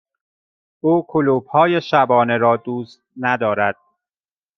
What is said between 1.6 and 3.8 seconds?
شبانه را دوست ندارد.